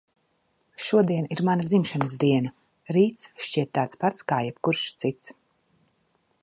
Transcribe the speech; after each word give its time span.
Šodien 0.85 1.27
ir 1.35 1.43
mana 1.49 1.67
dzimšanas 1.73 2.15
diena. 2.23 2.53
Rīts 2.97 3.29
šķiet 3.49 3.73
tāds 3.79 4.01
pats 4.05 4.27
kā 4.33 4.43
jebkurš 4.47 4.85
cits. 5.05 5.37